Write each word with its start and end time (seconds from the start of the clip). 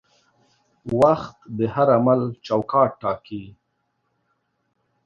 وخت 0.99 1.37
د 1.57 1.59
هر 1.73 1.87
عمل 1.97 2.21
چوکاټ 2.45 2.91
ټاکي. 3.01 3.43